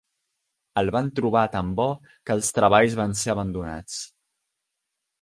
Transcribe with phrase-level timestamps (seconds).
[0.81, 4.03] El van trobar tan bo que els treballs van ser abandonats.